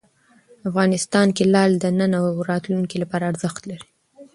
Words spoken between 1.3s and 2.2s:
کې لعل د نن